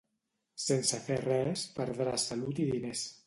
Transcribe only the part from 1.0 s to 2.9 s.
fer res, perdràs salut i